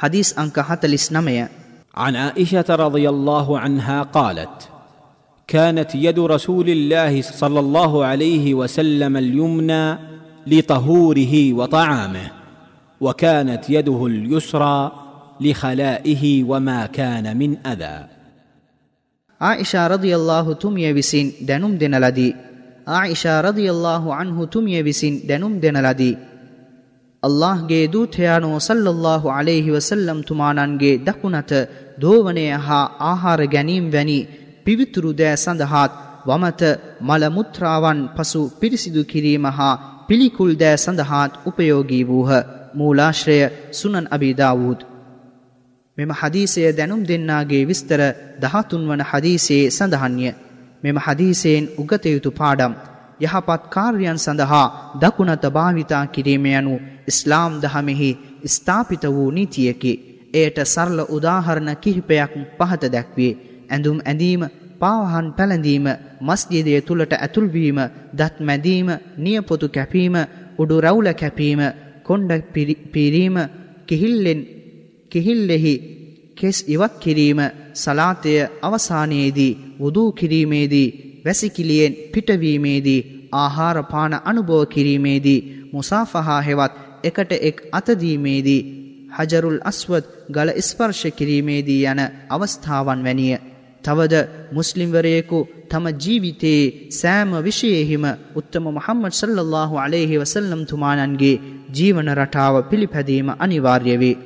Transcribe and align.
حديث 0.00 0.38
أنك 0.38 0.60
حتى 0.60 0.86
الإسلامية. 0.86 1.48
عن 1.94 2.16
عائشة 2.16 2.64
رضي 2.68 3.08
الله 3.08 3.58
عنها 3.58 4.02
قالت 4.02 4.68
كانت 5.46 5.94
يد 5.94 6.18
رسول 6.18 6.68
الله 6.70 7.22
صلى 7.22 7.60
الله 7.60 8.04
عليه 8.04 8.54
وسلم 8.54 9.16
اليمنى 9.16 9.98
لطهوره 10.46 11.52
وطعامه 11.52 12.30
وكانت 13.00 13.70
يده 13.70 14.06
اليسرى 14.06 14.92
لخلائه 15.40 16.44
وما 16.44 16.86
كان 16.86 17.36
من 17.36 17.66
أذى. 17.66 18.06
عائشة 19.40 19.86
رضي 19.86 20.16
الله 20.16 20.52
تمي 20.52 20.92
بسين 20.92 21.32
دنم 21.40 21.76
دن 21.76 22.00
لدي 22.00 22.36
عائشة 22.88 23.40
رضي 23.40 23.70
الله 23.70 24.14
عنه 24.14 24.44
تمي 24.44 24.82
بسين 24.82 25.20
دنم 25.28 25.60
دن 25.60 25.76
لدي 25.82 26.16
අල්لهගේ 27.22 27.86
දූතයානෝ 27.86 28.58
සල්ලල්له 28.60 29.22
عليهෙහි 29.30 29.70
වසල්ලම් 29.70 30.20
තුමානන්ගේ 30.22 30.92
දකුණත 30.98 31.50
දෝවනය 32.00 32.44
හා 32.58 32.84
ආහාර 33.02 33.42
ගැනීම් 33.46 33.86
වැනි 33.92 34.18
පිවිතුරු 34.64 35.10
දෑ 35.12 35.36
සඳහාත් 35.36 35.98
වමත 36.26 36.62
මලමුත්‍රාවන් 37.00 38.00
පසු 38.16 38.42
පිරිසිදු 38.60 39.02
කිරීම 39.04 39.46
හා 39.50 39.74
පිළිකුල් 40.08 40.52
දෑ 40.54 40.76
සඳහාත් 40.76 41.32
උපයෝගී 41.46 42.04
වූහ 42.04 42.30
මූලාශ්‍රය 42.74 43.38
සුනන් 43.72 44.06
අභීදාවූත්. 44.10 44.80
මෙම 45.98 46.10
හදීසය 46.14 46.62
දැනුම් 46.72 47.02
දෙන්නාගේ 47.04 47.64
විස්තර 47.64 48.00
දහතුන්වන 48.42 49.02
හදීසේ 49.04 49.64
සඳහන්ය. 49.70 50.30
මෙම 50.82 50.96
හදීසයෙන් 50.98 51.64
උගතයුතු 51.78 52.30
පාඩම්. 52.32 52.72
යහපත් 53.20 53.62
කාර්යයන් 53.68 54.18
සඳහා 54.18 54.66
දකුණත 54.96 55.44
භාවිතා 55.48 56.04
කිරීම 56.06 56.46
යනු 56.48 56.74
ඉස්ලාම් 57.06 57.52
දහමෙහි 57.58 58.10
ස්ථාපිත 58.46 59.04
වූ 59.06 59.30
නීතියකි. 59.30 59.92
එයට 60.32 60.58
සරල 60.64 60.98
උදාහරණ 61.08 61.70
කිහිපයක් 61.76 62.32
පහත 62.58 62.82
දැක්වේ. 62.86 63.32
ඇඳුම් 63.68 63.98
ඇඳීම 64.02 64.42
පාවහන් 64.80 65.28
පැළඳීම 65.32 65.86
මස්ජිදය 66.22 66.74
තුළට 66.80 67.12
ඇතුල්වීම 67.14 67.78
දත් 68.12 68.36
මැදීම 68.40 68.88
නියපොතු 69.18 69.66
කැපීම 69.68 70.14
උඩු 70.58 70.76
රැවුල 70.80 71.08
කැපීම 71.14 71.60
කොන්්ඩ 72.02 72.32
පිරීම 72.92 73.36
කිහිල්ලෙන් 73.86 74.40
කිහිල්ලෙහි 75.10 75.74
කෙස් 76.36 76.58
ඉවත් 76.66 76.94
කිරීම 76.98 77.40
සලාතය 77.74 78.32
අවසානයේදී 78.62 79.58
වුදූ 79.80 80.10
කිරීමේදී 80.12 80.88
වැසිකිලියෙන් 81.24 81.96
පිටවීමේදී 82.12 83.00
ආහාරපාන 83.34 84.14
අනුභව 84.22 84.62
කිරීමේදී 84.66 85.44
මුසාෆහා 85.72 86.40
හෙවත් 86.40 86.74
එකට 87.04 87.32
එක් 87.40 87.56
අතදීමේදී 87.72 88.60
හජරුල් 89.18 89.60
අස්වද් 89.64 90.04
ගල 90.28 90.50
ස්පර්ශ 90.60 91.06
කිරීමේදී 91.12 91.82
යන 91.84 92.00
අවස්ථාවන් 92.28 93.00
වැනිය. 93.00 93.38
තවද 93.84 94.14
මුස්ලිම්වරයෙකු 94.52 95.38
තම 95.68 95.84
ජීවිතයේ 95.96 96.90
සෑම 96.92 97.30
විෂයෙහිම 97.38 98.04
උත්තම 98.34 98.64
මොහම්මඩ් 98.70 99.14
සල්ලල්ලාහු 99.14 99.74
අලෙහි 99.78 100.20
වසල්ලම් 100.20 100.62
තුමානන්ගේ 100.64 101.40
ජීවන 101.76 102.10
රටාව 102.14 102.54
පිළිපැදීම 102.64 103.28
අනිවාර්ය 103.36 103.96
වේ. 103.96 104.16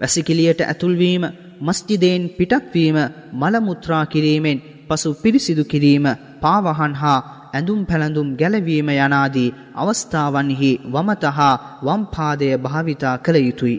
වැසිකිලියට 0.00 0.60
ඇතුල්වීම 0.62 1.24
මස්ජිදයෙන් 1.60 2.22
පිටක්වීම 2.30 2.98
මලමුත්‍රා 3.34 4.04
කිරීමෙන් 4.06 4.62
පසු 4.90 5.10
පිරිසිදු 5.14 5.64
කිරීම 5.64 6.06
පාවහන් 6.40 6.94
හා 6.94 7.18
ඇඳුම් 7.54 7.80
පැළඳුම් 7.84 8.28
ගැලවීම 8.36 8.90
යනාදී 8.96 9.54
අවස්ථාවන්හි 9.76 10.72
වමත 10.92 11.32
හා 11.32 11.54
වම්පාදය 11.82 12.50
භාවිතා 12.58 13.16
කළ 13.18 13.38
යුතුයි. 13.38 13.78